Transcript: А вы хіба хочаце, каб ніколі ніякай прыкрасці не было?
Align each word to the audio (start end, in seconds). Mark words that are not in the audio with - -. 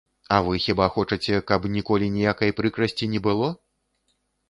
А 0.37 0.37
вы 0.45 0.53
хіба 0.65 0.87
хочаце, 0.95 1.37
каб 1.53 1.69
ніколі 1.77 2.09
ніякай 2.17 2.57
прыкрасці 2.63 3.15
не 3.15 3.25
было? 3.29 3.55